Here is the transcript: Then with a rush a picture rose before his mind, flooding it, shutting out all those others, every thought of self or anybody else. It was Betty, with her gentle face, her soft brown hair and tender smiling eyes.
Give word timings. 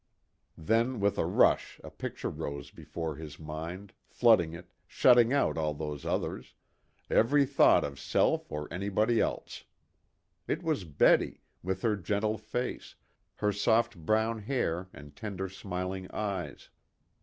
Then 0.57 0.99
with 0.99 1.19
a 1.19 1.27
rush 1.27 1.79
a 1.83 1.91
picture 1.91 2.31
rose 2.31 2.71
before 2.71 3.17
his 3.17 3.37
mind, 3.37 3.93
flooding 4.07 4.51
it, 4.53 4.73
shutting 4.87 5.31
out 5.31 5.59
all 5.59 5.75
those 5.75 6.07
others, 6.07 6.55
every 7.07 7.45
thought 7.45 7.83
of 7.83 7.99
self 7.99 8.51
or 8.51 8.67
anybody 8.73 9.19
else. 9.19 9.63
It 10.47 10.63
was 10.63 10.85
Betty, 10.85 11.43
with 11.61 11.83
her 11.83 11.95
gentle 11.95 12.39
face, 12.39 12.95
her 13.35 13.51
soft 13.51 13.95
brown 13.95 14.39
hair 14.39 14.89
and 14.91 15.15
tender 15.15 15.47
smiling 15.47 16.09
eyes. 16.09 16.71